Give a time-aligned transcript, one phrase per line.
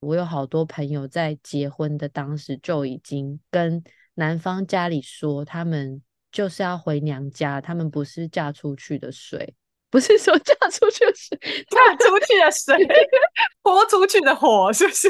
[0.00, 3.82] 我有好多朋友在结婚的当时就已经跟
[4.14, 9.54] 男方家里说，他们就是要回娘家，他们不是嫁出去的水，
[9.90, 11.38] 不是说嫁出去的水，
[11.68, 12.86] 嫁出去的水，
[13.62, 15.08] 泼出去的火，是不是？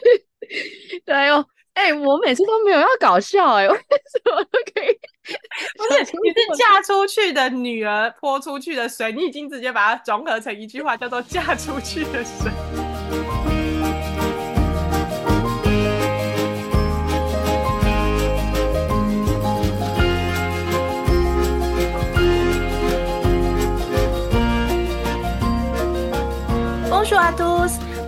[1.04, 1.46] 对哦。
[1.74, 4.98] 哎、欸，我每次都没有要搞笑哎、 欸，为什么都可以？
[5.76, 12.50] 不是，你是嫁出去的女儿泼出去的水，你已经直接把它融合成一句话，叫做嫁出去的水。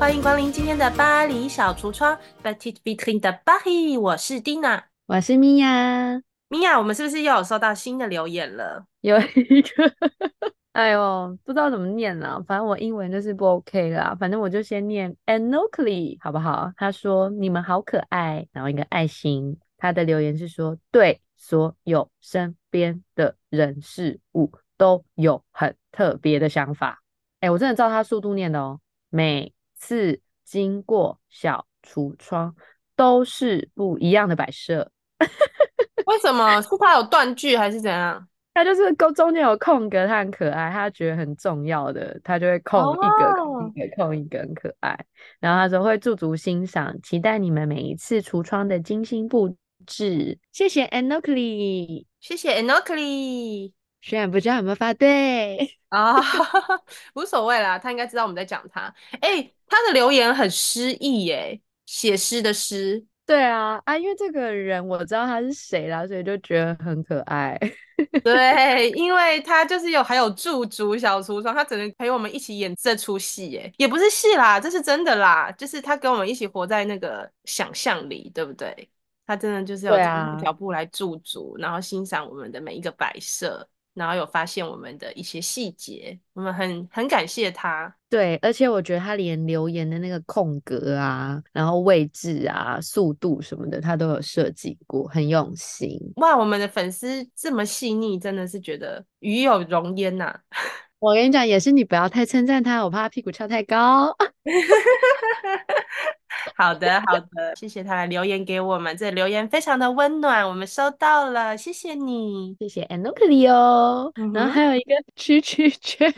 [0.01, 4.01] 欢迎光临今天的巴黎小橱窗，Petite Vitrine de Paris。
[4.01, 6.23] 我是 Dina，我是米娅。
[6.49, 8.87] 米娅，我们是不是又有收到新的留言了？
[9.03, 9.93] 有一个，
[10.73, 14.17] 哎呦，不知道怎么念了，反正我英文就是不 OK 啦。
[14.19, 16.73] 反正我就先念 Anokly 好不好？
[16.79, 19.59] 他说你们好可爱，然后一个爱心。
[19.77, 27.03] 他的留言是说，对所有身边的人事物都有很特别的想法。
[27.41, 28.81] 哎，我真的照他速度念的哦，
[29.11, 29.53] 每。
[29.81, 32.55] 次经过小橱窗
[32.95, 34.93] 都是不一样的摆设，
[36.07, 36.61] 为什么？
[36.61, 38.29] 是他有断句还是怎样？
[38.53, 43.63] 他就是中间有空格，他很可爱，他觉得很重要的，他就会空一个、oh.
[43.75, 44.99] 一个空一个，很可爱。
[45.39, 50.37] 然后他说会驻足欣赏，期待你们每一次橱窗的精心布置。
[50.53, 53.80] 谢谢 Anokly，谢谢 Anokly。
[54.03, 56.15] 虽然不知道有没有发对啊，
[57.15, 58.93] 无所谓啦，他应该知道我们在讲他。
[59.21, 63.05] 哎、欸，他的留言很诗意耶，写诗的诗。
[63.27, 67.57] 对啊，啊，因为这个人我知道他是谁啦，所以就觉得很可爱。
[68.25, 78.91] 对，因为他就是有还有驻足小橱窗，他只能陪我们一起演这出戏耶，也不是戏啦，这是真的啦，就是他跟我们一起活在那个想象里，对不对？
[79.27, 83.69] 他真的就是有一条布来驻足，然后欣赏我们的每一个摆设。
[83.95, 87.95] 然后有发现我们的一些细节，我们很很感谢他。
[88.09, 95.99] 对，而且我觉得他连留言的那个空格啊，然后位置啊、速度什么的，他都有设计过，很用心。
[96.17, 100.41] 哇，我们的粉丝这么细腻，真的是觉得与有容焉呐、啊。
[100.99, 104.15] 我跟你讲，也是你不要太称赞他，我怕他屁股翘太高。
[106.57, 114.11] 好的，好的，谢谢他来留言给我们，这留言非常的温暖，我们收到了，谢谢你，谢谢 Anokli 哦。
[114.17, 116.13] 嗯、然后还有一个 蛐蛐圈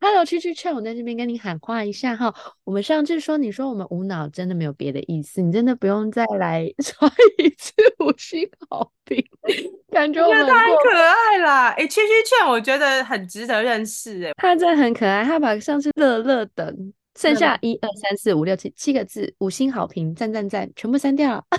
[0.00, 2.34] ，Hello 蛐蛐圈，我在这边跟你喊话一下哈。
[2.64, 9.24] 我们上次说你说我们无脑，真的没有别的意思，你真的不用再来 刷一次五星好评，
[9.90, 11.68] 感觉我们太可爱啦。
[11.70, 16.92] 哎，蛐蛐圈，我觉得很值得认识哎，他真的很可爱，他把上次乐乐等。
[17.16, 21.44] 剩下一二三四五六七七个字，五星好评，赞赞赞，全部删掉了。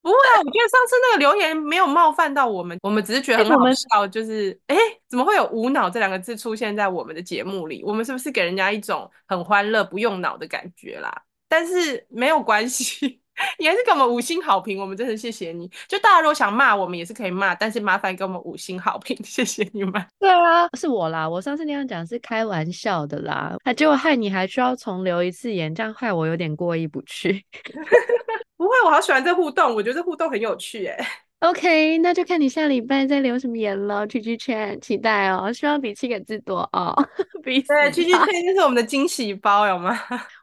[0.00, 7.82] 不会啊，我觉得上次那个留言没有冒犯到我们，我们只是觉得很好笑，就是哎、欸，怎么会有“无脑”这两个字出现在我们的节目里？
[7.82, 11.22] 我们是不是给人家一种很欢乐、不用脑的感觉啦？
[11.48, 13.22] 但是没有关系。
[13.58, 15.68] 也是给我们五星好评，我们真的谢谢你。
[15.88, 19.92] 就大家如果想骂我们，也是可以骂，但是麻烦给我们五星好评， 谢谢你们。
[20.18, 27.44] 对啊，是我啦，我上次那样讲是开玩笑的啦，啊，结果害你还需要重留一次言，这样害我有点过意不去。
[28.56, 30.96] 不会，我好喜欢这互动，我觉得这互动很有趣诶。
[31.40, 34.06] OK，那就看你下礼拜再留什么言了。
[34.06, 36.96] 区区圈，期待哦，希望比七个字多哦。
[37.42, 39.94] 比对，区区圈就是我们的惊喜包，有吗？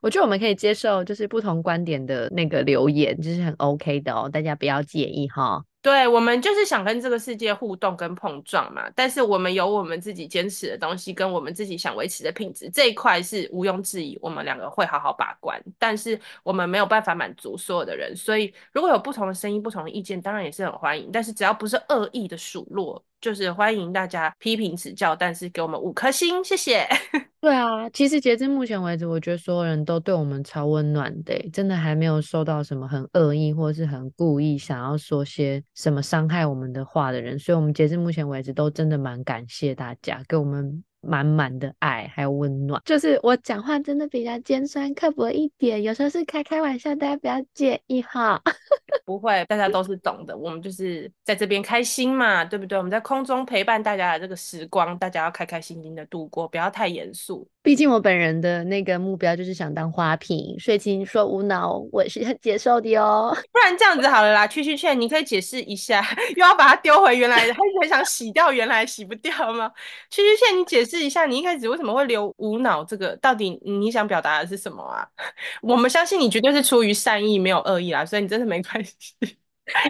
[0.01, 5.63] 我觉得我们可以接受，就是不同观点的那个留言，就是很 OK 的哦，大家不要介意哈。
[5.83, 15.59] 对，我们就是想跟这个世界互动跟碰撞嘛，但是我们有我们自己坚持的东西，跟我们自己想维持的品质，这一块是毋庸置疑，我们两个会好好把关。
[15.79, 21.09] 但是我们没有办法满足所有的人，所以如果有不同的声音、不同的意见，当然也是很欢迎。
[21.11, 23.03] 但是只要不是恶意的数落。
[23.21, 26.87] 就是欢迎大家批评指教，但是给我们五颗星，谢谢。
[27.39, 40.83] 对啊，其实截至目前为止，我觉得所有人都对我们超温暖的，真的还没有收到什么很恶意或是很故意想要说些什么伤害我们的话的人，所以我们截至目前为止都真的蛮感谢大家给我们。
[41.01, 48.41] 满满的爱还有温暖，就是我讲话真的比较尖酸刻薄一点，有时候是开开玩笑，大家不要介意哈。
[49.05, 52.77] 不会，大家都是懂的，我们就是在这边开心嘛，对不对？
[52.77, 57.47] 我们在空中陪伴大家的这个时光，大家要开开心心的度过，不要太严肃。
[57.63, 63.35] 毕竟我本人的那个目标就是想当花瓶，所以请你说无脑，我是很接受的哦。
[63.51, 66.05] 不然这样子好了啦，圈圈圈，你可以解释一下，
[66.35, 69.71] 又要把它丢回原来的，还是很想洗掉原来洗不掉吗？
[70.09, 70.90] 圈圈圈，你解释。
[70.91, 73.15] 试一下，你一开始为什么会留无脑这个？
[73.17, 75.07] 到底你想表达的是什么啊？
[75.63, 79.15] 我们相信你绝对是出于善意，没有恶意啦，所以你真的没关系。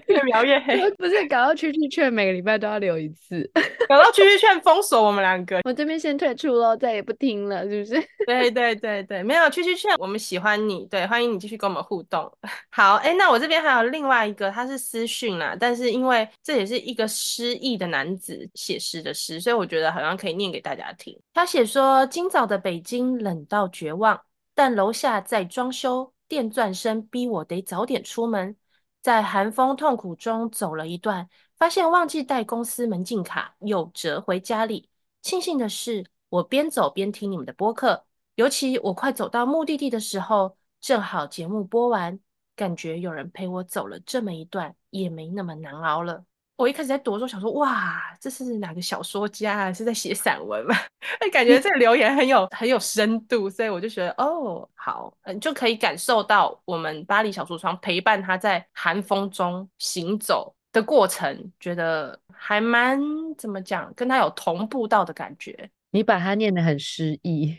[0.07, 3.50] 越描越黑， 不是搞到区区劝每个礼拜都要留一次，
[3.88, 8.07] 搞到区区劝封锁我们两个，我这边先退出喽，再也不听了，是不是？
[8.25, 12.31] 对对对对，没有区区劝，我们喜欢你，对，欢迎你继续跟我们互动。
[12.69, 21.18] 好，哎，那我这边还有另外一个，他是私讯啦，但是因为这也是一个失意的男子写诗的诗，所以我觉得好像可以念给大家听。
[21.33, 24.19] 他写说：今早的北京冷到绝望，
[24.54, 28.56] 但楼下在装修，电钻声逼我得早点出门。
[29.01, 31.27] 在寒风痛苦中走了一段，
[31.57, 34.89] 发现忘记带公司门禁卡，又折回家里。
[35.21, 38.06] 庆幸的是，我边走边听你们的播客，
[38.36, 42.19] 尤其我快走到目的地的时候，正好节目播完，
[42.56, 46.25] 感觉有人陪我走了这么一段，也没那么难熬了。
[46.62, 49.74] 我一开始在读的时候想说，哇，这是哪个小说家？
[49.74, 50.75] 是在写散文吗？
[51.34, 63.02] 感觉这个留言很有很有深度，所以我就觉得，哦，好，嗯，就可以感受到我们巴黎小橱窗陪伴他在寒风中行走的过程，觉得还蛮
[63.40, 65.68] 怎么讲，跟他有同步到的感觉。
[65.90, 67.57] 你把它念得很诗意，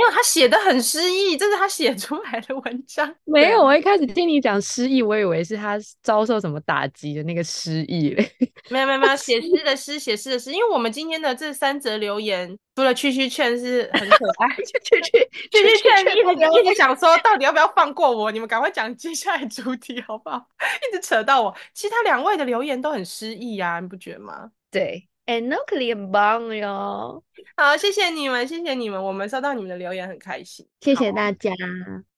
[0.00, 3.14] 没有，他写的很诗意，这是他写出来的文章。
[3.24, 8.32] 没有，我一开始听你讲诗意，我以为是他遭受什么打击的那个诗意嘞。
[8.70, 10.52] 没有没有没有，写诗的诗，写诗的诗。
[10.52, 18.32] 因为我们今天的这三则留言，除了区区劝是很可爱， 区区区区劝一直一直想说，到底要不要放过我？
[18.32, 20.42] 你们赶快讲接下来主题好不好？
[20.88, 24.50] 一直扯到我，其他两位的留言都很诗意啊，你不觉得吗？
[24.70, 25.09] 对。
[25.26, 27.22] Anokly 很棒哟，
[27.56, 31.52] 好，谢谢你们，谢谢你们，我们收到你们的留言很开心，谢谢大家。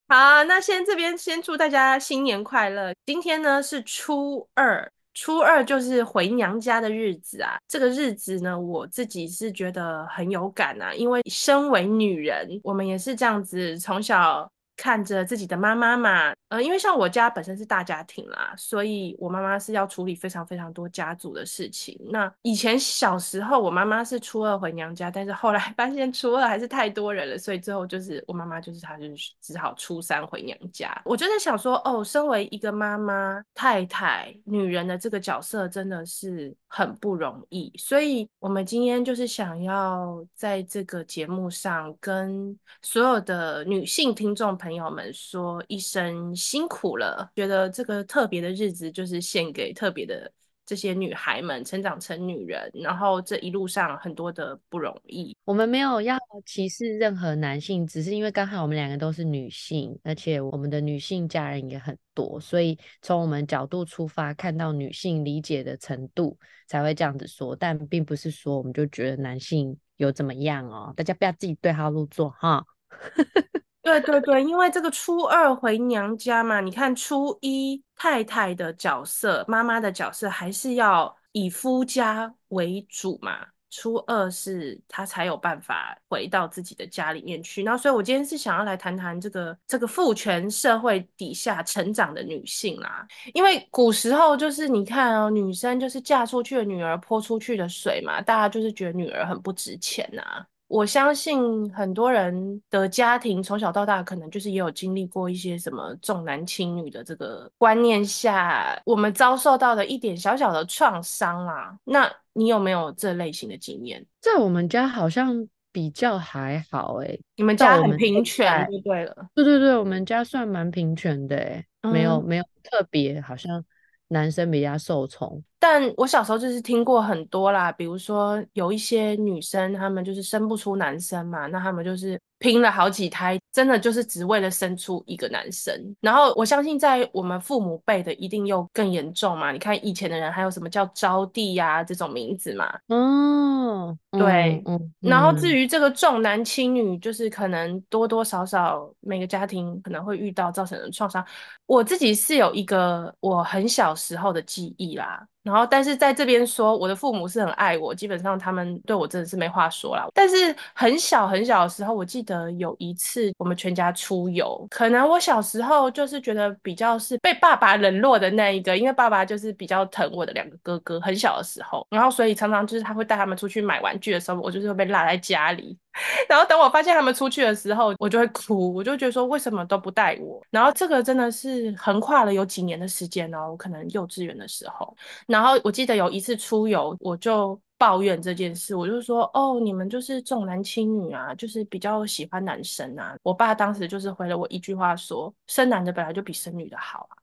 [0.09, 2.93] 好，那先这边先祝大家新年快乐。
[3.05, 7.59] 今天呢是初二，初二就是回娘家的日子啊。
[7.69, 14.51] 这个日子呢，我自己是觉得很有感啊，因为身为女人，我们也是这样子从小。
[14.77, 21.99] 看着自己的妈妈嘛，呃，因为像我家本身是大家庭啦，所以我妈妈是要处理非常非常多家族的事情。
[22.11, 31.01] 那以前小时候，我妈妈是初二回娘家，但是后来 发现初二还是太多人了，所以最后就是我妈妈就是她就是只好初三回娘家。
[31.05, 44.83] 我就在想说，哦，身为一个妈妈、太太、女人的这个角色真的是很不容易，所以我们今天就是想要在这个节目上跟所有的女性听众朋友。
[44.93, 50.31] 们说一声辛苦了，觉得这个特别的日子就是献给特别的
[50.67, 55.35] 这些女孩们成长成女人，然后这一路上很多的不容易。
[55.45, 66.39] 我们没有要歧视任何男性，只是因为刚好我们两个都是女性，而且我们的女性家人也很多，所以从我们角度出发，看到女性理解的程度
[66.69, 72.65] 才会这样子说，但并不是说我们就觉得男性有怎么样哦，大家不要自己对号入座哈。
[73.83, 83.47] 对对对，因为这个初二回娘家嘛，你看初一太太的角色、妈妈的角色还是要以夫家为主嘛。
[83.75, 87.63] 初二是她才有办法回到自己的家里面去。
[87.65, 93.07] 然后，所以我今天是想要来谈谈这个这个父权社会底下成长的女性啦。
[93.33, 111.77] 因为古时候就是你看哦，女生就是嫁出去的女儿泼出去的水嘛，大家就是觉得女儿很不值钱呐、我相信很多人的家庭从小到大，可能就是也有经历过一些什么重男轻女的这个观念下，我们遭受到的一点小小的创伤啦。
[111.85, 114.03] 那你有没有这类型的经验？
[114.19, 119.15] 在我们家好像比较还好哎、欸，你们家很平权就对了。
[119.35, 123.63] 对对对，我们家算蛮平权的哎、欸嗯，没有没有特别好像。
[124.09, 135.73] 男生比较受宠，但我小时候就是听过很多啦，比如说有一些女生，她们就是生不出男生嘛，那她们就是拼了好几胎，真的就是只为了生出一个男生。
[136.01, 151.25] 然后我相信在我们父母辈的一定又更严重嘛，你看以前的人还有什么叫招娣呀这种名字嘛，嗯，对，嗯嗯、然后至于这个重男轻女，就是可能多多少少每个家庭可能会遇到造成的创伤。
[151.67, 160.07] 我自己是有一个我很小时候的记忆啦，然后但是在这边说，我的父母是很爱我，基本上他们对我真的是没话说啦。
[160.15, 175.77] 但是很小很小的时候，我记得有一次我们全家出游，可能我小时候就是觉得比较是被爸爸冷落的那一个，因为爸爸就是比较疼我的两个哥哥，很小的时候，然后所以常常就是他会带他们出去买玩具的时候，我就是会被落在家里。
[176.29, 180.43] 然后等我发现他们出去的时候，我就会哭，我就觉得说为什么都不带我？
[180.51, 184.97] 然后这个真的是横跨了有几年的时间哦，我可能幼稚园的时候。
[185.27, 193.15] 然后我记得有一次出游，我就抱怨这件事，我就说哦，你们就是重男轻女啊，就是比较喜欢男生啊。
[193.23, 197.17] 我爸当时就是回了我一句话说，生男的本来就比生女的好啊。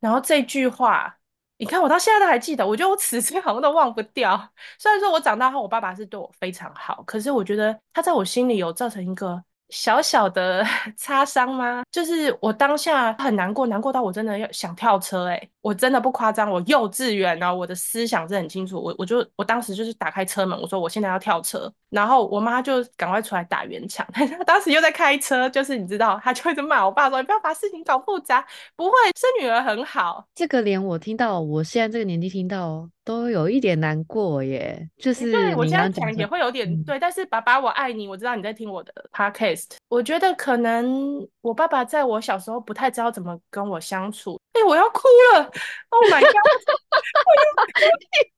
[0.00, 1.16] 然后这句话，
[1.58, 4.36] 你看我到现在都还记得，我觉得我此生好像都忘不掉。
[4.78, 9.42] 虽然说我长大后，我爸爸是对我非常好，可是我觉得他在我心里有造成一个。
[9.70, 10.64] 小小的
[10.96, 11.82] 擦伤吗？
[11.90, 28.46] 就是我当下很难过，难过到我真的要想跳车诶、我真的不夸张，我幼稚园啊，我的思想是很清楚，我我就我当时就是打开车门，我说我现在要跳车，然后我妈就赶快出来打圆场， 她当时又在开车，就是你知道，她就一直骂我爸说，你不要把事情搞复杂，
[28.76, 30.24] 不会生女儿很好。
[30.36, 32.88] 这个连我听到，我现在这个年纪听到。
[33.06, 45.02] 都有一点难过耶，就是对我这样讲也会有点、嗯、对，但是爸爸我爱你，我知道你在听我的 podcast，我觉得可能我爸爸在我小时候不太知道怎么跟我相处，哎、欸，我要哭
[45.34, 45.48] 了
[45.90, 46.32] ，Oh my god，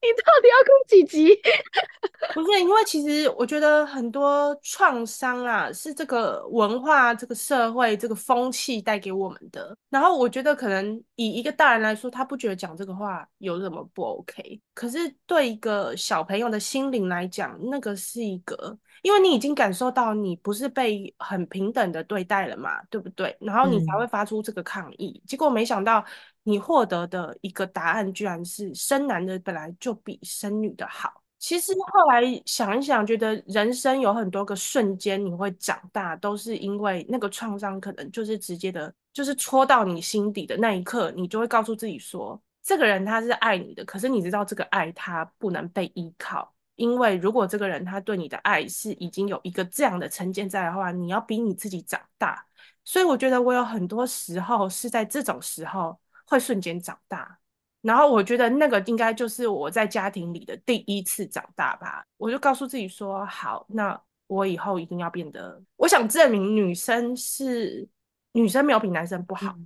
[0.00, 1.38] 你到底要哭几集？
[2.34, 9.76] 不是，因为其实我觉得很多创伤啊，是这个文化、这个社会、这个风气带给我们的。
[9.88, 14.60] 然后我觉得，可能以一个大人来说，他不觉得讲这个话有什么不 OK。
[14.74, 23.36] 可是对一个小朋友的心灵来讲，那个是一个，因为你已经感受到你不是被很平等的对待了嘛，对不对？
[23.40, 25.20] 然后你才会发出这个抗议。
[25.24, 26.04] 嗯、结果没想到，
[26.48, 31.22] 你获得的一个答案居然是生男的本来就比生女的好。
[31.38, 52.44] 其实后来想一想，觉得人生有很多个瞬间你会长大，都是因为那个创伤可能就是直接的，就是戳到你心底的那一刻，你就会告诉自己说，这个人他是爱你的，可是你知道这个爱他不能被依靠，因为如果这个人他对你的爱是已经有一个这样的成见在的话，你要比你自己长大。
[52.84, 55.96] 所以我觉得我有很多时候是在这种时候
[56.28, 57.38] 会瞬间长大。
[57.80, 62.04] 然后我觉得那个应该就是我在家庭里的第一次长大吧。
[62.16, 67.88] 我就告诉自己说：好，那我以后一定要变得，我想证明女生是
[68.32, 69.56] 女生没有比男生不好。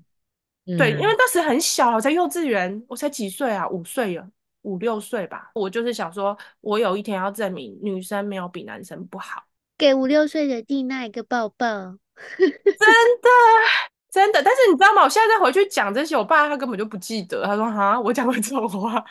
[0.66, 4.28] 嗯、对，因为当时很小，在幼稚园，我才几岁啊，五岁啊，
[4.60, 5.50] 五六岁吧。
[5.54, 9.42] 我就是想说，我有一天要证明女生没有比男生不好，
[9.76, 11.66] 给五六岁的蒂娜一个抱抱。
[12.38, 12.86] 真
[13.22, 13.91] 的。
[14.12, 15.02] 真的，但是你知道吗？
[15.02, 17.46] 我现在再回去讲这些，我爸他根本就不记得。
[17.46, 19.02] 他说：“哈，我讲过这种话。”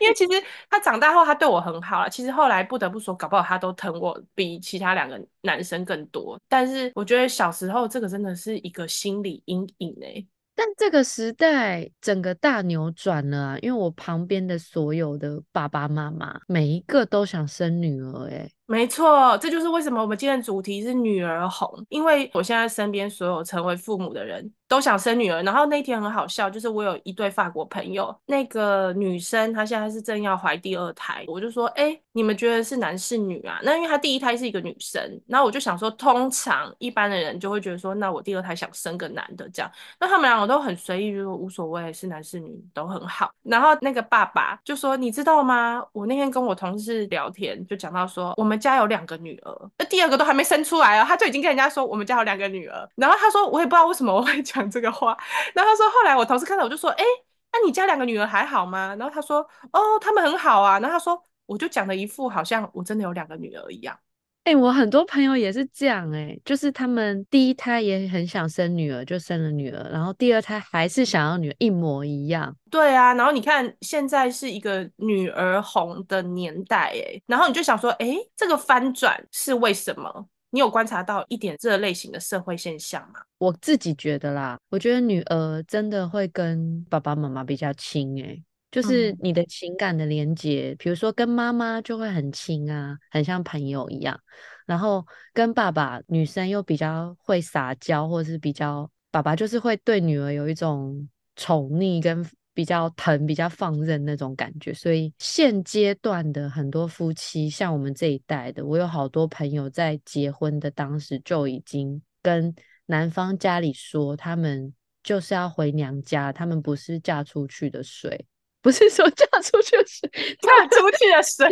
[0.00, 0.32] 因为其实
[0.68, 2.10] 他长大后，他对我很好了。
[2.10, 6.36] 其实后来不得不说，搞不好他都疼我比其他两个男生更多。
[6.48, 10.26] 但是我觉得小时候这个真的是一个心理阴影哎。
[10.56, 18.50] 但这个时代整个大扭转了啊，因为我旁边的所有的爸爸妈妈，每一个都想生女儿哎。
[18.66, 25.42] 没错，这就是为什么我们今天的主题是女儿红，因为我现在身边所有成为父母的人都想生女儿。
[25.42, 33.60] 然后那天很好笑，就是我有一对法国朋友，那个女生她现在是正要怀第二胎，我就说，哎，你们觉得是男是女啊？
[33.62, 39.70] 那因为她第一胎是一个女生，然后我就想说，通常一般的人就会觉得说，那我第二胎想生个男的这样。
[40.00, 43.30] 那他们两个都很随意，就说无所谓，是男是女都很好。
[43.42, 45.84] 然后那个爸爸就说，你知道吗？
[45.92, 48.51] 我那天跟我同事聊天，就讲到说，我们。
[48.52, 52.86] 我们家有两个女儿，那第二个都还没生出来哦，他就已经跟人家说我们家有两个女儿。
[52.96, 55.16] 然后他说我也不知道为什么我会讲这个话。
[55.54, 57.04] 然后他说后来我同事看到我就说，哎，
[57.50, 58.94] 那你家两个女儿还好吗？
[58.98, 59.38] 然后他说，
[59.72, 60.78] 哦，他们很好啊。
[60.80, 63.98] 然后他说，我就讲了一副好像我真的有两个女儿一样。
[64.44, 72.52] 哎、欸，我很多朋友也是这样、欸，哎，就是他们第一胎也很想生女儿，就生了女儿，然后第二胎还是想要女儿，一模一样。
[72.68, 80.26] 对啊，然后你看现在是一个女儿红的年代、欸，哎，然后你就想说，哎、欸，这个翻转是为什么？
[80.50, 83.20] 你有观察到一点这类型的社会现象吗？
[83.38, 88.42] 我自己觉得啦，我觉得女儿真的会跟爸爸妈妈比较亲、欸，哎。
[88.72, 94.18] 就是你的情感的连接，比如说跟妈妈就会很亲啊，很像朋友一样。
[94.64, 104.72] 然后跟爸爸，女生又比较会撒娇，或者是比较爸爸就是会对女儿有一种宠溺跟比较疼、比较放任那种感觉。
[104.72, 112.54] 所以现阶段的很多夫妻，像我们这一代的，我有好多朋友在结婚的当时就已经跟
[112.86, 118.26] 男方家里说，他们就是要回娘家，他们不是嫁出去的水。
[118.62, 120.08] 不是说嫁出去的水，
[120.40, 121.48] 嫁出去的水，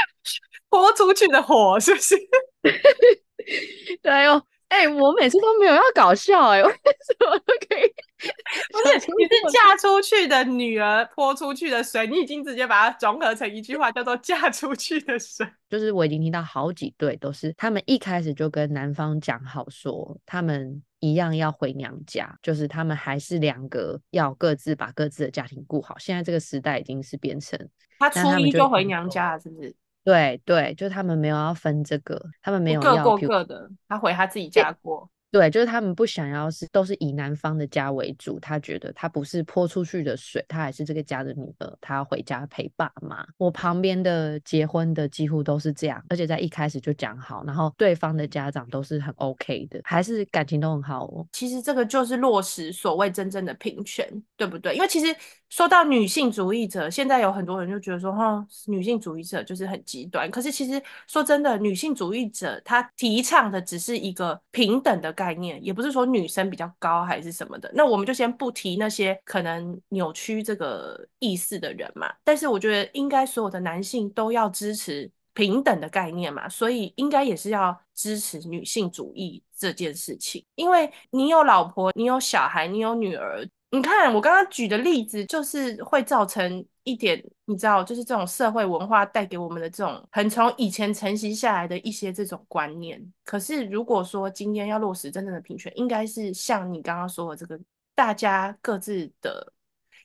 [0.70, 2.16] 泼出去的火，是不是？
[4.02, 7.88] 对哦，哎、欸，我每次都没有要搞笑、欸，哎，为什么都可以？
[8.72, 15.46] 不是，你是嫁出去的女儿泼出去的水，你已经直接把它综合成一句话，叫做嫁出去的水。
[15.70, 20.82] 就是我已经听到好几对都是，他们一开始就跟男方讲好说，他们。
[21.00, 25.96] 一样要回娘家，就是他们还是两个要各自把各自的家庭顾好。
[25.96, 27.56] 现在这个时代已经是变成
[28.00, 29.72] 他初一就回娘家了，是不是？
[30.08, 35.06] 对对，就他们没有要分这个，他们没有要各过各的，他回他自己家过。
[35.30, 43.22] 对，就是他们不想要是都是以男方的家为主，他觉得他不是泼出去的水，他还是这个家的女儿，他要回家陪爸妈。
[43.36, 51.26] 我旁边的结婚的几乎都是这样，而且在一开始就讲好，然后对方的家长都是很 OK 的，还是感情都很好哦。
[51.32, 54.74] 其实这个就是落实所谓真正的平权，对不对？
[54.74, 55.14] 因为其实
[55.50, 60.30] 说到女性主义者，现在有很多人就觉得说，哈，女性主义者就是很极端。
[60.30, 67.70] 可是其实说真的，女性主义者她提倡的只是一个平等的概念，也不是说女生比较高还是什么的。
[67.74, 72.12] 那我们就先不提那些可能扭曲这个意思的人嘛。
[72.22, 80.44] 但是我觉得应该所有的男性都要支持平等的概念嘛，所以应该也是要支持女性主义这件事情。
[80.56, 83.48] 因为你有老婆，你有小孩，你有女儿。
[83.70, 92.98] 你看我刚刚举的例子，就是会造成一点，你知道，就是这种社会文化带给我们的这种很从以前承袭下来的一些这种观念。
[93.24, 97.60] 可是如果说今天要落实真正的平权，应该是像你刚刚说的这个，
[97.94, 99.52] 大家各自的，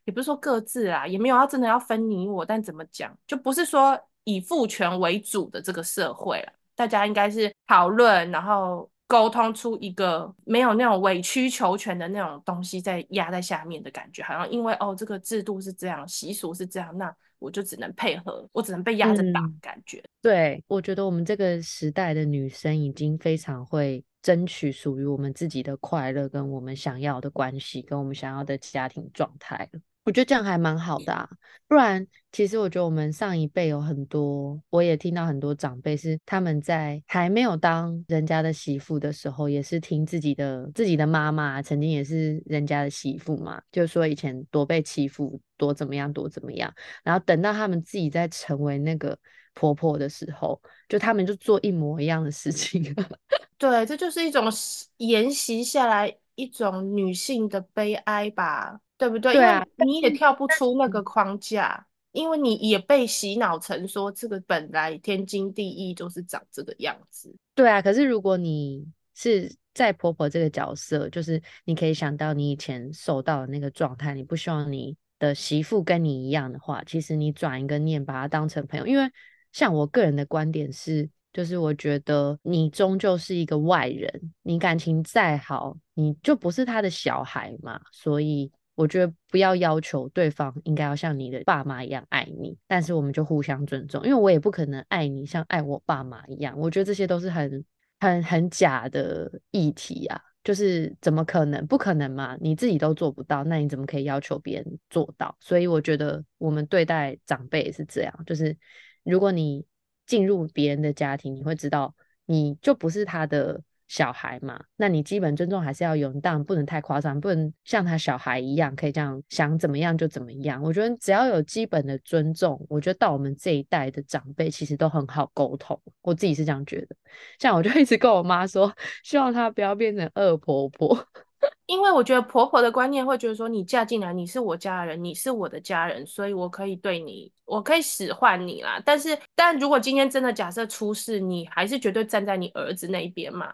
[0.04, 6.52] 也不是说各自啊，也没有要真的要分你我，但怎么讲，就不是说以父权为主的这个社会了。
[6.76, 8.90] 大家应该是讨论，然后。
[9.08, 20.00] 沟通出一个没有那种委曲求全的那种东西在压在下面的感觉，好像因为哦这个制度是这样，习俗是这样，那我就只能配合，我只能被压着打的感觉。
[20.00, 29.80] 嗯，对，我觉得我们这个时代的女生已经非常会争取属于我们自己的快乐，跟我们想要的关系，跟我们想要的家庭状态了。
[30.06, 31.30] 我觉得这样还蛮好的啊，
[31.68, 49.18] 不然其实我觉得我们上一辈有很多，我也听到很多长辈是他们在还没有当人家的媳妇的时候，也是听自己的自己的妈妈曾经也是人家的媳妇嘛，就说以前多被欺负，多怎么样，多怎么样，然后等到他们自己在成为那个
[49.54, 52.84] 婆婆的时候，就他们就做一模一样的事情。
[53.58, 54.52] 对，这就是一种
[54.98, 58.82] 沿袭下来一种女性的悲哀吧。
[59.04, 59.34] 对不对？
[59.34, 67.36] 对啊，因为你也跳不出那个框架，因为你也被洗脑成说这个本来天经地义就是长这个样子。
[67.54, 78.88] 对啊，可是如果你是在婆婆这个角色，就是你可以想到你以前受到的那个状态，你不希望你的媳妇跟你一样的话，其实你转一个念，把她当成朋友。
[78.88, 79.04] 因为
[79.52, 88.50] 像我个人的观点是，就是我觉得你终究是一个外人，你感情再好，你就不是他的小孩嘛，所以。
[88.76, 96.58] 我觉得不要要求对方应该要像你的爸妈一样爱你，但是我们就互相尊重，因为我也不可能爱你像爱我爸妈一样。
[96.58, 97.64] 我觉得这些都是很、
[98.00, 101.66] 很、很假的议题啊，就是怎么可能？
[101.68, 102.36] 不可能嘛？
[102.42, 105.36] 你自己都做不到，那你怎么可以要求别人做到？
[105.40, 108.58] 所以我觉得我们对待长辈也是这样，就是
[109.04, 109.66] 如果你
[110.08, 111.94] 进入别人的家庭，你会知道
[112.26, 113.62] 你就不是他的。
[113.88, 120.62] 小孩嘛，那你基本尊重还是要有，你当然不能太夸张，不能像他小孩一样可以这样想怎么样就怎么样。
[120.64, 125.80] 我觉得只要有基本的尊重，我觉得到我们这一代的长辈其实都很好沟通。
[126.02, 126.96] 我自己是这样觉得，
[127.40, 131.08] 像我就一直跟我妈说，希望她不要变成恶婆婆，
[131.68, 138.82] 因为我觉得婆婆的观念会觉得说，你嫁进来你是我家人，你是我的家人，所以我可以对你，我可以使唤你啦。
[138.84, 143.54] 但是，但如果今天真的假设出事，你还是绝对站在你儿子那一边嘛。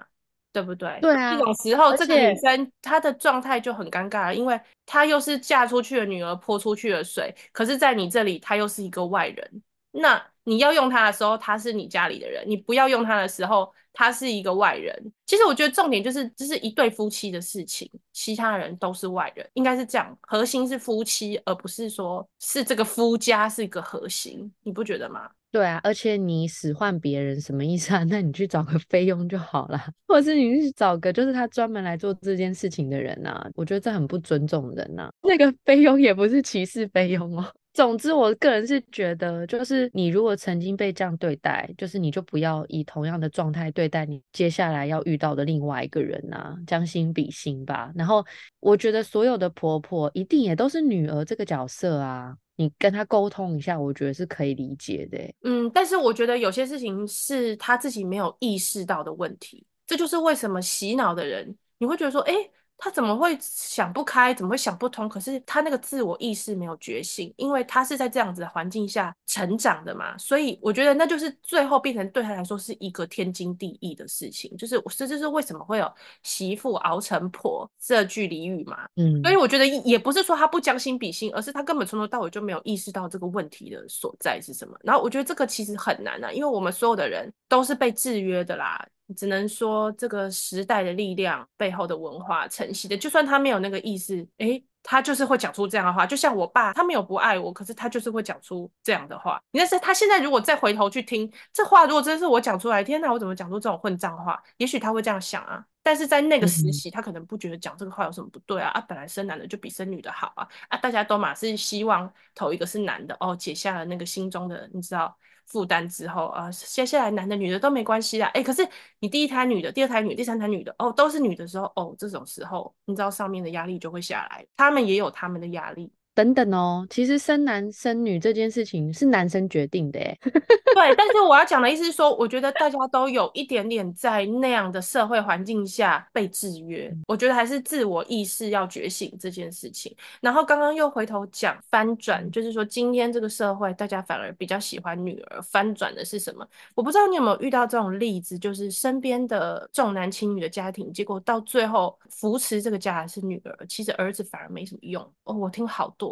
[0.51, 0.97] 对不对？
[1.01, 9.63] 对啊，这种时候，这个女生她的状态就很尴尬了，因为她又是嫁出去的女儿，泼出去的水，可是，在你这里，她又是一个外人。
[9.91, 15.11] 那你要用她的时候，她是你家里的人；你不要用她的时候，她是一个外人。
[15.25, 25.29] 其实我觉得重点就是，这是一对夫妻的事情，其他人都是外人，应该是这样，核心是夫妻，而不是说是这个夫家是一个核心，你不觉得吗？
[25.51, 28.03] 对啊，而且你使唤别人什么意思啊？
[28.09, 33.49] 那你去找个菲佣就好了， 或者是你去找个就是他专门来做这件事情的人啊。
[33.55, 35.11] 我觉得这很不尊重人呐、啊。
[35.23, 37.45] 那个菲佣也不是歧视菲佣哦。
[37.73, 47.91] 总之，我个人是觉得，就是你如果曾经被这样对待，就是你就不要以同样的状态对待你接下来要遇到的另外一个人啊，将心比心吧。
[47.95, 48.25] 然后，
[48.59, 52.35] 我觉得所有的婆婆一定也都是女儿这个角色啊。
[52.59, 55.17] 你跟他沟通一下，我觉得是可以理解的。
[55.49, 62.33] 嗯，但是我觉得有些事情是他自己没有意识到的问题，这就是为什么洗脑的人，你会觉得说，哎，
[62.81, 64.33] 他怎么会想不开？
[64.33, 65.07] 怎么会想不通？
[65.09, 70.17] 可是他那个自我意识没有觉醒，因为他是在这样子的环境下成长的嘛。
[70.17, 74.55] 所以我觉得那就是最后变成对他来说是一个天经地义的事情。
[74.55, 75.91] 就是这就是为什么会有
[76.23, 78.87] 媳妇熬成婆这句俚语嘛。
[78.95, 84.77] 嗯，所以我觉得也不是说他不将心比心，而是他根本从头到尾就没有意识到这个问题的所在是什么。
[84.83, 88.87] 然后我觉得这个其实很难啊，因为我们所有的人都是被制约的啦。
[89.15, 96.05] 只能说这个时代的力量背后的文化承袭的，就算他没有那个意思，诶，他就是会讲出这样的话。
[96.05, 99.41] 就像我爸，他没有不爱我，可是他就是会讲出这样的话。
[99.51, 104.41] 但是他现在如果再回头去听这话，如果真的是我讲出来，天哪，我怎么讲出这种混账话？
[104.57, 105.65] 也许他会这样想啊。
[105.81, 108.69] 但是在那个时期，他可能不觉得讲这个话有什么不对啊。
[108.69, 110.47] 啊，本来生男的就比生女的好啊。
[110.67, 115.17] 啊，大家都嘛是希望头一个是男的哦，解下了那个心中的，你知道。
[115.49, 118.27] 负担之后啊，接下来男的女的都没关系啦。
[118.27, 118.65] 哎、可是
[118.99, 125.91] 你第一胎女的、第二胎女、第三胎女的哦，都是女的时候哦，这种时候你知道上面的压力就会下来，他们也有他们的压力。
[126.19, 130.17] 等等哦，其实生男生女这件事情是男生决定的，哎，
[130.75, 130.95] 对。
[130.97, 136.93] 但是我要讲的意思是说，我觉得大家都有一点点在那样的社会环境下被制约。
[137.07, 139.95] 我觉得还是自我意识要觉醒这件事情。
[140.19, 146.45] 然后刚刚又回头讲翻转，就是说今天这个社会大家反而比较喜欢女儿，翻转的是什么？
[146.75, 155.01] 我不知道你有没有遇到这种例子，就是身边的重男轻女的家庭，结果到最后扶持这个家的是女儿，其实儿子反而没什么用。
[155.23, 156.08] 哦，我听好多。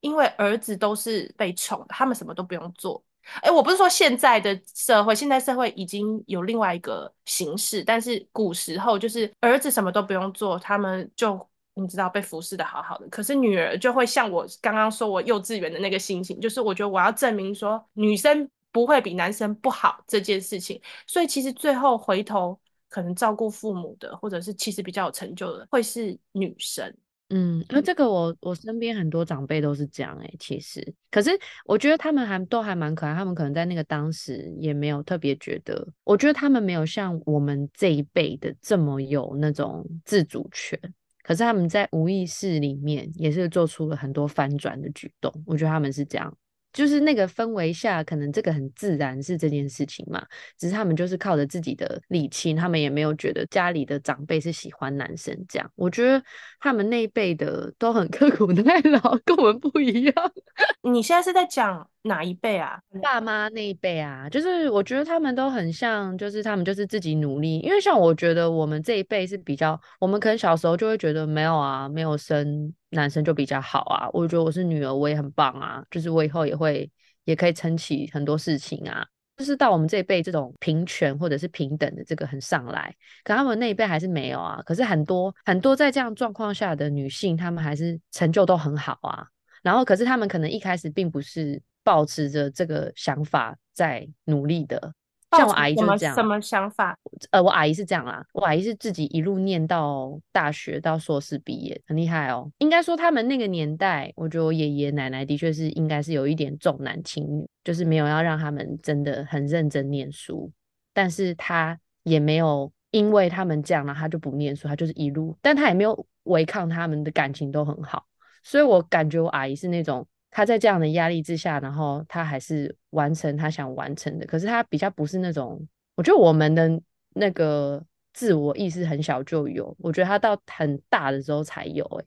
[0.00, 3.02] 因为儿子都是被宠的，他们什么都不用做。
[3.42, 11.38] 哎，我不是说现在的社会，现在社会已经有另外一个形式，但是古时候就是儿子什么都不用做，他们就
[11.74, 13.08] 你知道被服侍的好好的。
[13.08, 20.80] 可是女儿就会像我刚刚说我幼稚园的那个心情，就是我觉得我要证明说女生不会比男生不好这件事情。
[21.06, 22.58] 所以其实最后回头
[22.88, 26.96] 可能照顾父母的，或者是其实比较有成就的，会是女生。
[27.30, 31.30] 嗯，那这个我我身边很多长辈都是这样哎、欸，其实，可是
[31.66, 40.80] 我觉得他们还都还蛮可爱，他们可能在那个当时也没有特别觉得，我觉得他们没有像我们这一辈的这么有那种自主权，
[41.22, 46.34] 可是他们在无意识里面也是做出了很多翻转的举动，我觉得他们是这样。
[46.72, 50.24] 就是那个氛围下，可能这个很自然是这件事情嘛。
[50.58, 55.70] 只是他们就是靠着自己的力气，他们也没有觉得家里的长辈是喜欢男生这样。
[55.74, 56.22] 我觉得
[56.60, 60.14] 他们那一辈的都很刻苦耐劳，跟我们不一样。
[60.82, 62.78] 你现在是在讲哪一辈啊？
[63.02, 67.58] 爸妈那一辈啊，就是我觉得他们都很像，就是他们就是自己努力。
[67.60, 72.72] 因为像我觉得我们这一辈是比较，我们可能小时候就会觉得没有啊，没有生。
[72.90, 76.90] 男生就比较好啊，我觉得我是女儿，我也很棒啊，就是我以后也会
[77.24, 79.06] 也可以撑起很多事情啊。
[79.36, 84.60] 就是到我们这一辈，这种平权或者是平等的这个很上来，可他们那一辈还是没有啊。
[84.66, 89.24] 可是很多很多在这样状况下的女性，她们还是成就都很好啊。
[89.62, 94.92] 然后，可是他们可能一开始并不是抱持着这个想法在努力的。
[95.36, 96.96] 像我阿姨就是这样，什么想法？
[97.30, 102.50] 呃，我阿姨是这样啦，我阿姨是自己一路念到大学到硕士毕业，很厉害哦。
[102.58, 110.50] 应该说他们那个年代，我觉得我爷爷奶奶的确是应该是有一点重男轻女，就是没有要让他们真的很认真念书。
[110.94, 118.06] 但是他也没有因为他们这样，然后他就不念书，他就是一路，但他也没有违抗他们的感情都很好。
[118.42, 120.06] 所以我感觉我阿姨是那种。
[120.30, 124.26] 他在这样的压力之下，然后他还是完成他想完成的。
[124.26, 126.80] 可是他比较不是那种，我觉得我们的
[127.14, 131.84] 那个自我意识很小就有，我觉得他到很大的时候才有。
[131.84, 132.04] 哎，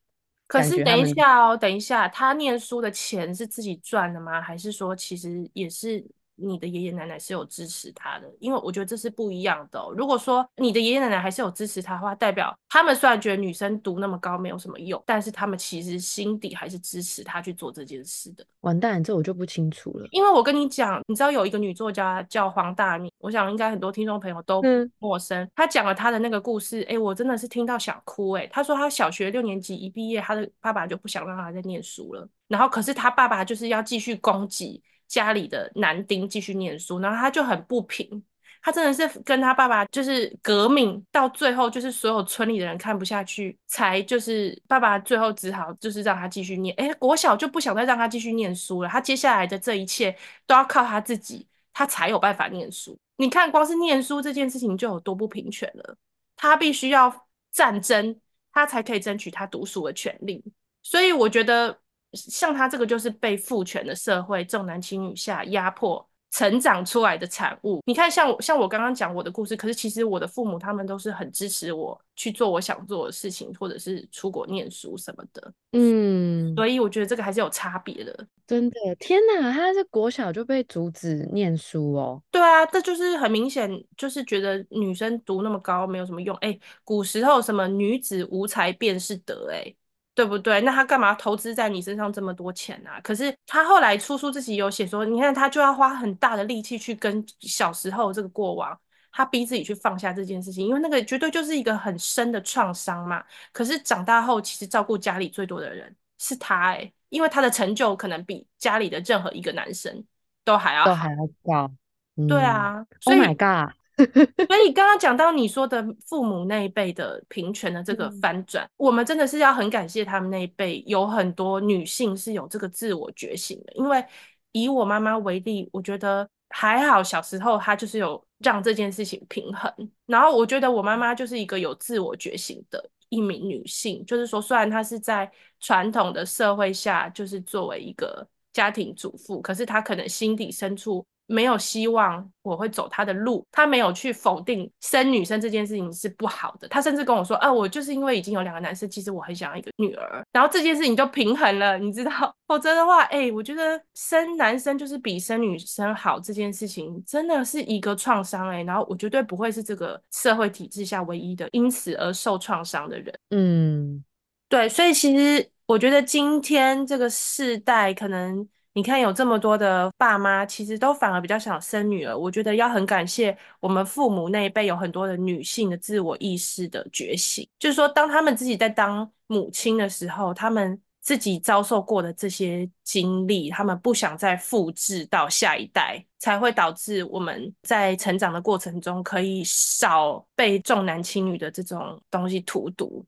[0.47, 4.41] 可是等一下哦，等一下，他念书的钱是自己赚的吗？
[4.41, 6.05] 还是说其实也是？
[6.41, 9.93] 你的爷爷奶奶是有支持他的，因为我觉得这是不一样的哦。
[9.95, 18.45] 如果说你的爷爷奶奶还是有支持他的话，代表他们虽然觉得女生读那么高没有什么用，但是他们其实心底还是支持他去做这件事的。
[18.62, 20.08] 完蛋，这我就不清楚了。
[20.12, 24.62] 因为我跟你讲，你知道有一个女作家叫黄大米，我想应该很多听众朋友都
[24.99, 25.49] 陌生。
[25.56, 28.32] 她讲了她的那个故事，哎，我真的是听到想哭。
[28.32, 34.82] 哎，她说她小学六年级一毕业，她的爸爸就不想让她再念书了，然后可是她爸爸就是要继续供给。
[35.12, 38.24] 家里的男丁继续念书，然后他就很不平，
[38.62, 46.74] 他真的是跟他爸爸就是革命，到最后就是所有村里的人看不下去，才就是爸爸最后只好就是让他继续念。
[46.78, 50.15] 诶，国小就不想再让他继续念书了，他接下来的这一切
[50.47, 52.97] 都要靠他自己，他才有办法念书。
[53.17, 55.97] 你看，光是念书这件事情就有多不平权了，
[56.38, 58.17] 他必须要战争，
[58.54, 60.41] 他才可以争取他读书的权利。
[60.82, 61.81] 所以我觉得。
[62.13, 67.82] 像他这个就是被父权的社会重男轻女下压迫成长出来的产物。
[67.86, 75.54] 你看像，像像我刚刚讲我的故事，可是其实我的父母他们都是很支持我去做我想做的事情，或者是出国念书什么的。
[75.74, 78.28] 嗯，所以我觉得这个还是有差别的。
[78.47, 82.21] 真的，天哪，他是国小就被阻止念书哦？
[82.32, 86.36] 对啊，这就是很明显，就是觉得女生读那么高没有什么用。
[86.38, 89.74] 哎，古时候什么女子无才便是德，哎。
[90.13, 90.60] 对不对？
[90.62, 93.00] 那他干嘛投资在你身上这么多钱啊？
[93.02, 98.78] 可是他后来出书自己有写说，你看他就要花很大的力气去跟小时候这个过往，
[99.12, 103.24] 他逼自己去放下这件事情，因为那个绝对就是一个很深的创伤嘛。
[103.54, 110.04] 可是长大后，其实照顾家里最多的人是他诶，因为他的成就可能比家里的任何一个男生
[110.43, 111.71] 都还要，都还要高。
[112.17, 113.74] 嗯、对啊，，Oh my God。
[114.47, 123.73] 所以刚刚讲到你说的父母那一辈的平权的这个翻转，嗯、我们真的是要很感谢他们那一辈，有很多女性是有这个自我觉醒的。
[123.73, 124.03] 因为
[124.51, 129.71] 以我妈妈为例，我觉得还好，小时候她就是有让这件事情平衡。
[130.05, 141.05] 然后我觉得我妈妈就是一个有自我觉醒的一名女性，就是说虽然她是在传统的社会下，就是作为一个家庭主妇，可是她可能心底深处。
[141.32, 152.12] 没有希望我会走他的路，他没有去否定生女生这件事情是不好的，他甚至跟我说，啊，我就是因为已经有两个男生，其实我很想要一个女儿，然后这件事情就平衡了，你知道？
[152.48, 164.04] 否则的话，哎，我觉得生男生就是比生女生好这件事情真的是一个创伤，哎，然后我绝对不会是这个社会体制下唯一的因此而受创伤的人，嗯，
[164.50, 168.48] 对，所以其实我觉得今天这个世代可能。
[168.73, 172.17] 你看，有这么多的爸妈，其实都反而比较想生女儿。
[172.17, 193.05] 我觉得要很感谢我们父母那一辈有很多的女性的自我意识的觉醒，就是说，当他们自己在当母亲的时候，他们自己遭受过的这些经历，他们不想再复制到下一代，才会导致我们在成长的过程中可以少被重男轻女的这种东西荼毒。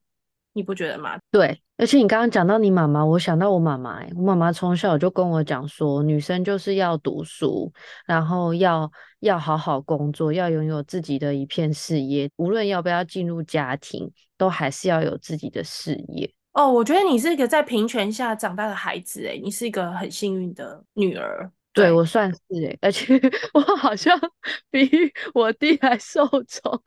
[0.53, 1.17] 你不觉得吗？
[1.31, 7.71] 对，而且你刚刚讲到你妈妈，我想到我妈妈，我妈妈从小就跟我讲说，女生就是要读书，
[8.05, 16.31] 然后要要好好工作，要拥有自己的一片事业，无论要不要进入家庭，都还是要有自己的事业。
[16.53, 21.51] 哦，我觉得你是一个在平权下长大的孩子，诶，你是一个很幸运的女儿。
[21.73, 23.19] 对，我算是诶，而且
[23.53, 24.17] 我好像
[24.69, 24.89] 比
[25.33, 26.81] 我弟还受宠。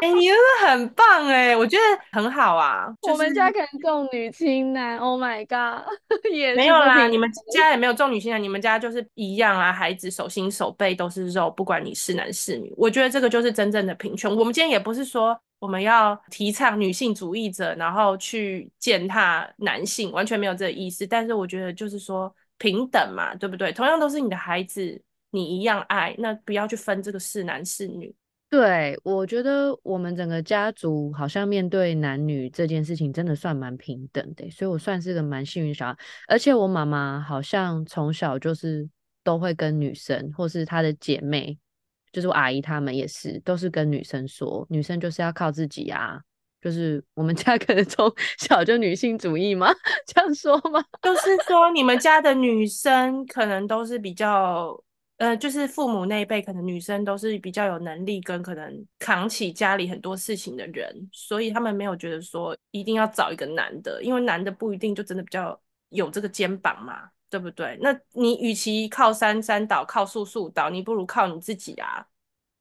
[0.00, 2.86] 哎、欸，你真的很棒哎，我觉得很好啊。
[3.02, 5.84] 就是、我们家可能重女轻男，Oh my god，
[6.32, 7.08] 也没有啦。
[7.08, 9.72] 你们家也没有重女轻男，你们家就是一样啊。
[9.72, 12.72] 孩子手心手背都是肉，不管你是男是女。
[12.76, 14.30] 我觉得这个就是真正的平权。
[14.30, 21.06] 我们今天也不是说我们要提倡女性主义者，然后去践踏男性，完全没有这个意思。
[21.06, 23.72] 但是我觉得就是说平等嘛，对不对？
[23.72, 28.14] 同样都是你的孩子，你一样爱，那不要去分这个是男是女。
[28.48, 35.98] 对，我觉得我们整个家族好像面对男女这件事情，真的算蛮平等的，所以我算是个蛮幸运小孩。
[36.28, 38.88] 而且我妈妈好像从小就是
[39.24, 41.58] 都会跟女生，或是她的姐妹，
[42.12, 46.22] 就是我阿姨她们也是，都是跟女生说，女生就是要靠自己啊。
[46.60, 49.72] 就是我们家可能从 小就女性主义吗？
[50.06, 50.84] 这样说吗？
[51.02, 54.80] 就是说你们家的女生可能都是比较。
[55.18, 67.78] 呃，就是父母那一辈，可能女生都是比较有能力跟可能扛起家里很多事情的人，所以他们没有觉得说一定要找一个男的，因为男的不一定就真的比较有这个肩膀嘛，对不对？
[67.80, 72.06] 那你与其靠山山倒，靠树树倒，你不如靠你自己啊。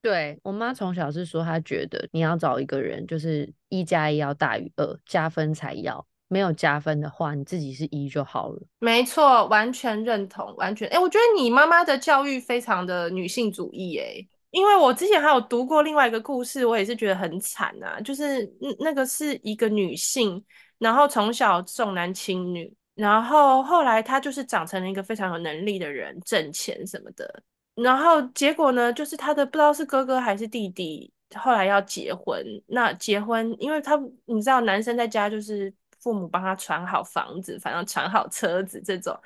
[0.05, 6.05] 对，我妈从小是说，她觉得你要找一个人，就是一加一要大于二，加分才要。
[6.27, 8.61] 没有加分的话，你自己是一就好了。
[8.77, 10.87] 没错，完全认同，完全。
[10.89, 17.99] 哎，我觉得你妈妈的教育非常的女性主义，哎，因为我之前还有读过另外一个故事，我也是觉得很惨啊。
[17.99, 20.39] 就是那个是一个女性，
[20.77, 27.41] 然后从小重男轻女，然后后来她就是长成了一个非常有能力的人，挣钱什么的。
[27.75, 32.43] 然后结果呢，就是他的不知道是哥哥还是弟弟，后来要结婚。
[32.67, 35.73] 那结婚，因为他你知道，男生在家就是。
[36.01, 39.19] 父母帮他传好房子，反正传好车子这种，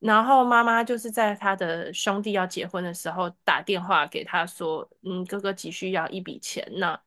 [0.00, 7.00] 然后妈妈就是在他的兄弟要结婚的时候打电话给他说：“嗯，哥哥急需要一笔钱，那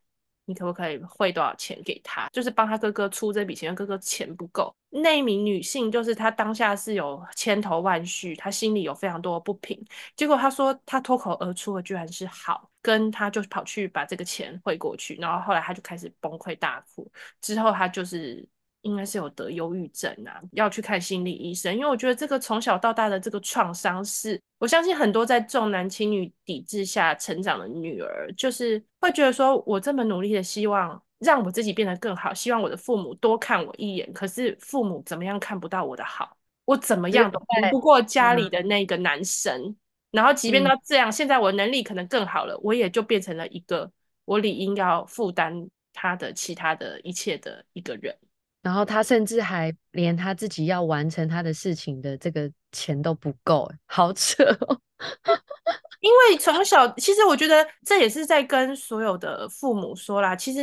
[0.50, 2.28] 你可不可以汇多少钱给他？
[2.34, 9.80] 就是帮他哥哥出这笔钱，哥哥钱不够。”那一名女性就是她当下是有千头万绪，她心里有非常多的不平。
[10.16, 17.10] 结果她说她脱口而出的居然是好，跟他就跑去把这个钱汇过去，然后后来她就开始崩溃大哭。
[17.40, 18.50] 之后她就是。
[18.82, 21.74] 应该是有得忧郁症啊，要去看心理医生。
[21.74, 39.62] 因为我觉得这个从小到大的这个创伤是，我相信很多在重男轻女抵制下成长的女儿，就是会觉得说，我这么努力的希望让我自己变得更好，希望我的父母多看我一眼，可是父母怎么样看不到我的好，我怎么样都比不过家里的那个男生。
[39.62, 39.76] 嗯、
[40.12, 43.92] 然后即便到这样，嗯、现在我能力可能更好了，我也就变成了一个
[44.26, 48.16] 我理应要负担他的其他的一切的一个人。
[48.62, 54.80] 然后他甚至还连他自己要完成他的事情的这个钱都不够，好扯哦！
[56.02, 60.60] 因为从小，其实我觉得这也是在跟所有的父母说啦，其实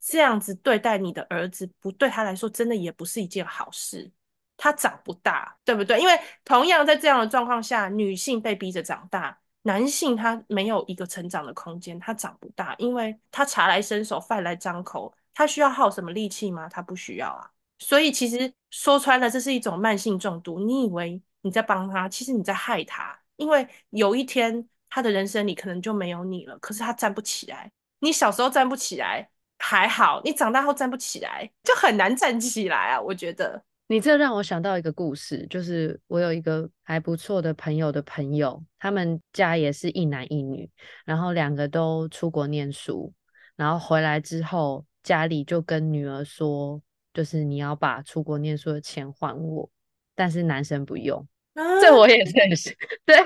[0.00, 4.10] 这样子对待你的儿子，不对他来说真的也不是一件好事。
[4.56, 5.98] 他长不大，对不对？
[6.00, 6.12] 因为
[6.44, 15.12] 同样在这样的状况下，女性被逼着长大，男性他没有一个成长的空间，他长不大，因为他茶来伸手，饭来张口。
[15.40, 16.68] 他需要耗什么力气吗？
[16.68, 17.50] 他不需要啊。
[17.78, 20.60] 所以其实说穿了，这是一种慢性中毒。
[20.60, 23.18] 你以为你在帮他，其实你在害他。
[23.36, 26.58] 因为有一天他的人生里可能就没有你了。
[26.58, 27.72] 可是他站不起来。
[28.00, 29.26] 你小时候站不起来
[29.56, 33.00] 还好，你长大后站不起来就很难站起来啊。
[33.00, 40.68] 我觉得你这让我想到一个故事，就是我有一个还不错的朋友的朋友，他们家也是一男一女，
[41.06, 43.10] 然后两个都出国念书，
[43.56, 44.84] 然后回来之后。
[45.10, 46.80] 家里就跟女儿说，
[47.12, 49.68] 就是你要把出国念书的钱还我，
[50.14, 51.18] 但是男生不用。
[51.54, 52.72] 啊、这我也认识，
[53.04, 53.16] 对，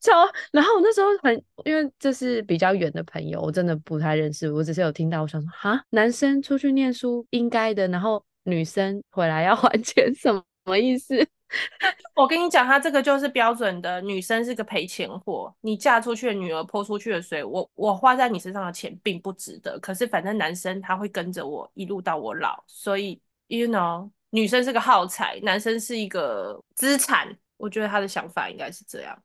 [0.00, 0.26] 超。
[0.50, 11.14] 然后我那时候很，因为这是比较远的朋友，我真的不太认识，我只是有听到，我想说，哈，男生出去念书应该的，然后女生回来要还钱，什么什么意思？
[12.14, 15.54] 我跟你讲，他这个就是标准的女生是个赔钱货。
[15.60, 19.78] 你嫁出去的女儿泼出去的水，我我花在你身上的钱并不值得。
[19.78, 27.28] 可是反正男生他会跟着我一路到我老，所以 you know，女生是个耗材，男生是一个资产。
[27.56, 29.16] 我觉得他的想法应该是这样。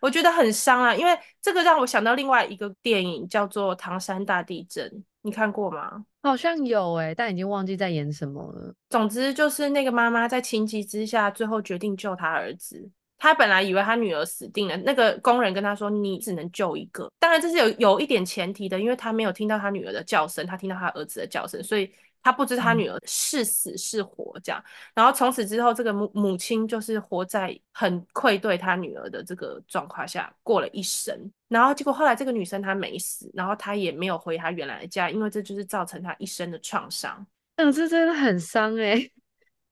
[0.00, 4.86] 我觉得很伤啊，因为这个让我想到另外一个电影，叫做《唐山大地震》，
[5.22, 6.04] 你看过吗？
[6.28, 8.74] 好像有诶，但已经忘记在演什么了。
[8.90, 12.88] 总之就是那个妈妈在情急之下，最后决定救她儿子。
[13.18, 21.90] 她本来以为她女儿死定了，那个工人跟她说：“你只能救一个。”当然这是有有一点前提的，因为她没有听到她女儿的叫声，她听到她儿子的叫声，所以。
[22.28, 31.18] 他不知他女儿是死是活，这样，嗯、然后从此之后，这个母母亲就是活在很愧对他女儿的这个状况下过了一生。
[31.48, 37.26] 然后结果后来这个女生她没死，然后她也没有回她原来的家，因为这就是造成她一生的创伤。
[37.56, 39.12] 嗯，这真的很伤诶、欸。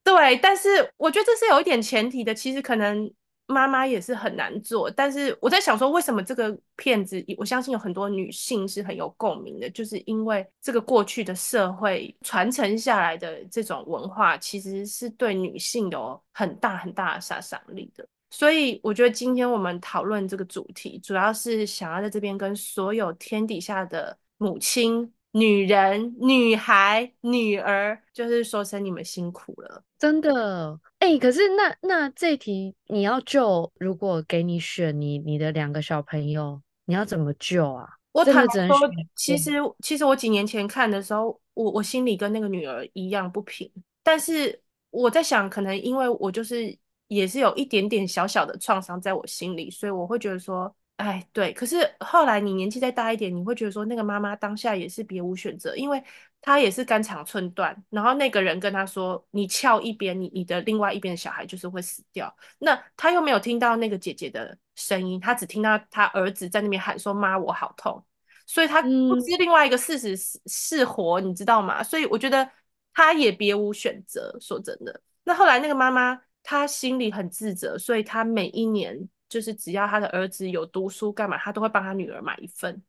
[0.03, 3.13] 对，但是我觉得这是有一点前提的，其实可能。
[3.47, 18.07] 妈妈也是很难做，但是我在想说，为什么这个片子，我相信有很多女性是很有共鸣的，就是因为这个过去的社会传承下来的这种文化，其实是对女性有很大很大的杀伤力的。
[18.31, 25.13] 所以我觉得今天我们讨论这个主题，主要是想要在这边跟所有天底下的母亲。
[25.37, 30.81] 女人、女孩、女儿，就是说声你们辛苦了，真的。
[31.01, 37.87] 哎、欸，可是那那这题你要救，如果给你选你，你你的两个小朋友，你要怎么救啊？
[38.13, 38.79] 我坦白说，
[39.15, 43.71] 其实其实我几年前看的时候，我我心里跟那个女儿一样不平。
[44.03, 46.75] 但是我在想，可能因为我就是
[47.09, 50.75] 也是有一点点小小的创伤在我心里，所以我会觉得说。
[50.97, 56.03] 哎，对，可是后来你年纪再大一点，你会觉得说那个妈妈当下也是别无选择，因为
[56.41, 62.35] 她也是肝肠寸断，然后那个人跟她说，你翘一边，你你的另外一边的小孩就是会死掉。
[62.59, 68.03] 那她又没有听到那个姐姐的声音，她只听到她儿子在那边喊说妈，我好痛，
[68.47, 71.83] 所以她不知另外一个事实是是活，你知道吗？
[71.83, 72.51] 所以我觉得
[72.95, 74.35] 她也别无选择。
[74.41, 79.07] 说真的，那后来那个妈妈她心里很自责，所以她每一年。
[79.29, 82.83] 就是只要他的儿子有读书干嘛，他都会帮他女儿买一份，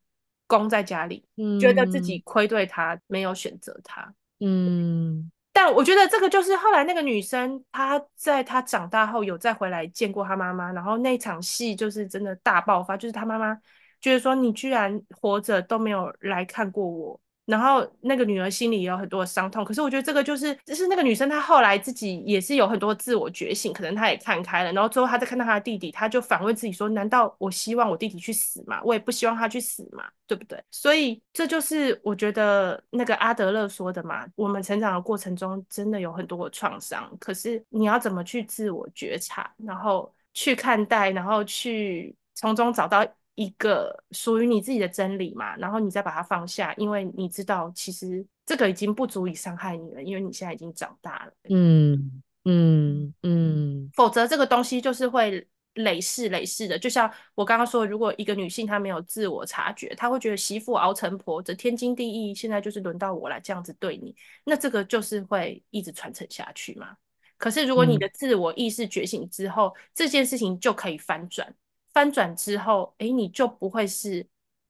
[0.45, 4.13] 供在家里，嗯、觉得自己亏对他，没有选择他。
[4.39, 13.59] 嗯，但我觉得这个就是后来那个女生，她在她长大后有再回来见过她妈妈，然后那场戏就是真的大爆发，就是她妈妈
[13.99, 17.19] 觉得说，你居然活着都没有来看过我。
[17.47, 28.81] 然后那个女儿心里也有很多的伤痛，可是我觉得这个就是，就是那个女生她后来自己也是有很多自我觉醒，可能她也看开了，然后最后她再看到她的弟弟，她就反问自己说：难道我希望我弟弟去死吗？
[28.83, 30.61] 我也不希望他去死嘛，对不对？
[30.71, 43.05] 所以这就是我觉得那个阿德勒说的嘛，我们成长的过程中真的有很多的创伤，可是你要怎么去自我觉察，然后去看待，然后去从中找到
[43.37, 51.31] 一个属于你自己的真理嘛，然后你再把它放下，因为你知道其实这个已经不足以伤害你了，因为你现在已经长大了。
[51.49, 55.47] 嗯嗯嗯，否则这个东西就是会。
[55.77, 66.97] 累世累世的，就像我刚刚说，如果一个女性她没有自我察觉，她会觉得媳妇熬成婆，这天经地义，现在就是轮到我来这样子对你，那这个就是会一直传承下去嘛。
[67.37, 71.53] 可是如果你的自我意识觉醒之后，嗯、这件事情就可以翻转，
[71.97, 74.23] 翻转之后，诶，你就不会是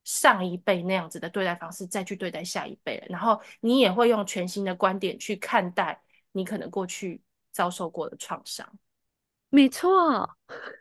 [0.05, 6.01] 上一辈那样子的对待方式再去对待下一辈了，然后你也会用全新的观点去看待
[6.31, 7.21] 你可能过去
[7.51, 8.65] 遭受过的创伤。
[9.49, 9.89] 没错，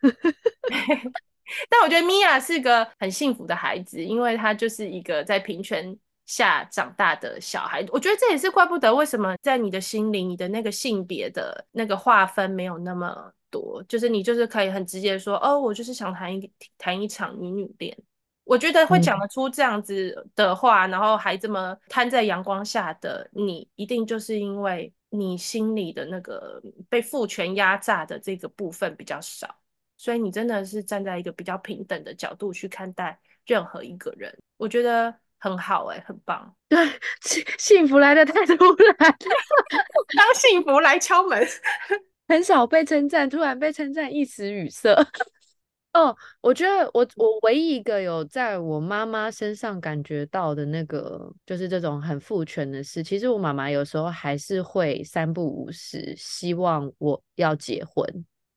[1.68, 7.84] 但我觉得米娅是个很幸福的孩子，因为她就是一个在平权下长大的小孩。
[7.88, 17.96] 我觉得这也是怪不得为什么在你的心里，你的那个性别的那个划分没有那么多，就是你就是可以很直接说，哦，我就是想谈一谈一场女女恋。
[18.44, 24.92] 我觉得会讲得出这样子的话，嗯、然后还这么摊在阳光下的你，一定就是因为。
[25.08, 29.48] 你心里的那个被父权压榨的这个部分比较少，
[29.96, 36.54] 所以你真的是站在一个比较平等的角度去看待任何一个人，我觉得很好哎、欸，很棒。
[36.68, 36.84] 对，
[37.22, 38.96] 幸幸福来的太突然，
[40.18, 41.46] 当幸福来敲门，
[42.28, 44.94] 很少被称赞，突然被称赞一时语塞。
[45.92, 53.02] 哦，我觉得我我唯一一个有在我妈妈身上感觉到的那个，就是这种很父权的事。
[53.02, 58.04] 其实我妈妈有时候还是会三不五时希望我要结婚，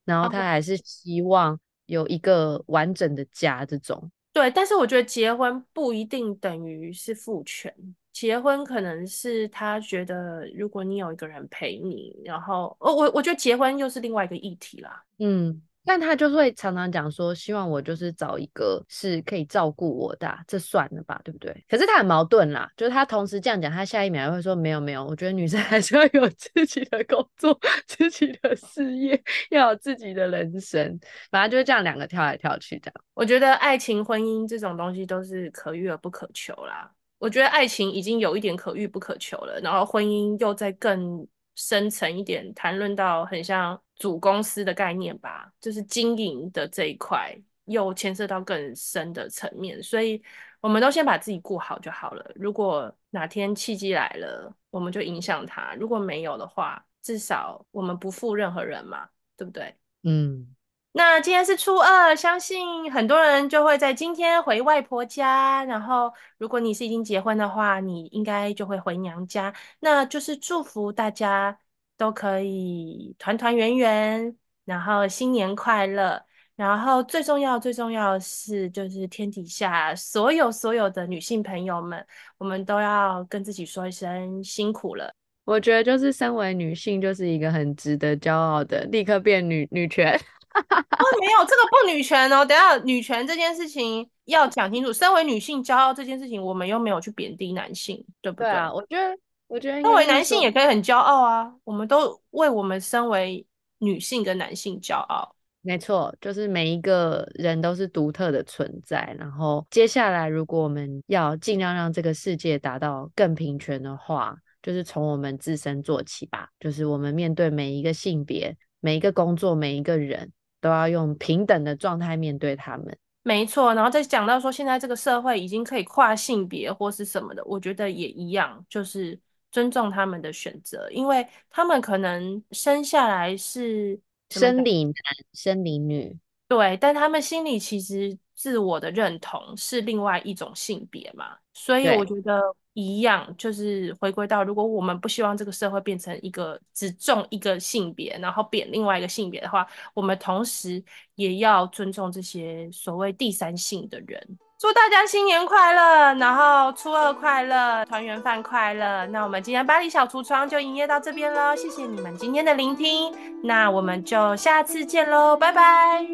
[0.04, 3.66] 然后她还是希望有一个完整的家。
[3.66, 7.74] 这种对，但是我觉得结婚不一定等于是父权，
[8.20, 15.04] 结婚可能是他觉得如果你有一个人陪你，然后哦我我觉得结婚又是另外一个议题啦。
[15.20, 15.62] 嗯。
[15.86, 21.66] 但他就会常常讲说，希望我就是找一个是可以照顾我的，啊，这算了吧，对不对？
[21.68, 27.58] 可是他很矛盾啦，就是他同时这样讲，他下一秒又会说没有没有，我觉得女生还是要有自己的工作、
[27.88, 31.00] 自己的事业，要有自己的人生，
[31.32, 32.94] 反正就是这样两个跳来跳去这样。
[33.16, 36.92] 我觉得爱情、婚姻这种东西都是可遇而不可求啦。
[37.20, 43.80] 我觉得爱情已经有一点可遇不可求了，然后婚姻又在更深层一点，谈论到很像。
[44.00, 50.24] 主公司的概念吧，就是经营的这一块又牵涉到更深的层面，所以
[50.62, 52.32] 我们都先把自己顾好就好了。
[52.34, 59.76] 如果哪天契机来了，我们就影响他；如果没有的话，至少我们不负任何人嘛，对不对？
[60.04, 60.56] 嗯。
[60.92, 65.64] 那今天是初二，相信很多人就会在今天回外婆家。
[65.66, 69.54] 然后，如果你是已经结婚的话，你应该就会回娘家。
[69.80, 71.60] 那就是祝福大家。
[72.00, 74.34] 都可以团团圆圆，
[74.64, 76.24] 然后新年快乐，
[76.56, 82.02] 然后最重要最重要的是，就是天底下所有所有的女性朋友们，
[82.38, 85.14] 我们都要跟自己说一声辛苦了。
[85.44, 90.18] 我觉得就是身为女性，就是一个很值得骄傲的，立刻变女女权。
[90.56, 94.92] 哦，没有这个不女权哦，等下女权这件事情要讲清楚。
[94.92, 98.50] 身为女性骄傲这件事情，我们又没有去贬低男性，对不对？
[98.50, 99.18] 对啊，我觉得。
[99.50, 101.52] 我觉得身为男性也可以很骄傲啊！
[101.64, 103.44] 我们都为我们身为
[103.80, 105.36] 女性跟男性骄傲。
[105.62, 109.12] 没错，就是每一个人都是独特的存在。
[109.18, 116.50] 然后接下来，如果我们要尽量让这个世界达到更平权的话，就是从我们自身做起吧。
[116.60, 120.32] 就是我们面对每一个性别、每一个工作、每一个人
[120.62, 122.98] 都要用平等的状态面对他们。
[123.24, 129.20] 没错，然后再讲到说，现在这个社会已经可以跨性别或是什么的，我觉得也一样，就是。
[129.52, 134.00] 尊重他们的选择，因为他们可能生下来是
[134.30, 134.94] 生理男、
[135.34, 136.16] 生理女，
[136.48, 142.40] 对，但他们心里其实自我的认同是另外一种性别嘛，所以我觉得
[142.80, 150.82] 一样，就是回归到，如果我们不希望这个社会变成一个只重一个性别，然后贬另外一个性别的话，我们同时
[151.16, 154.38] 也要尊重这些所谓第三性的人。
[154.60, 159.06] 祝大家新年快乐，然后初二快乐，团圆饭快乐。
[159.08, 166.06] 那我们今天巴黎小橱窗就营业到这边喽，谢谢你们今天的聆听，那我们就下次见喽，拜拜，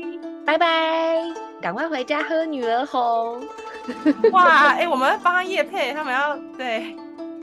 [0.45, 1.24] 拜拜，
[1.59, 3.41] 赶快回家喝女儿红。
[4.31, 6.95] 哇，哎、我们帮他业配，他们要对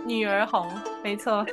[0.05, 0.69] 女儿红，
[1.03, 1.45] 没错。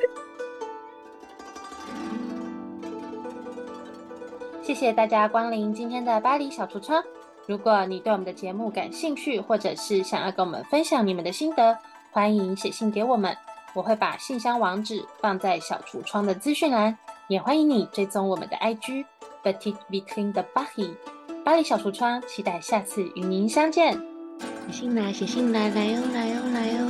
[4.63, 7.03] 谢谢大家光临今天的巴黎小橱窗。
[7.47, 11.75] 如果你对我们的节目感兴趣，或者是想要跟我们分享你们的心得，
[12.11, 13.35] 欢迎写信给我们，
[13.73, 16.95] 我会把信箱网址放在小橱窗的资讯栏，
[17.27, 19.05] 也欢迎你追踪我们的 IG
[19.43, 20.93] Petite Vitrine de Paris，
[21.43, 24.18] 巴黎小橱窗，期待下次与您相见。
[24.71, 26.88] 写信来，写信来，来哟，来哟，来哟。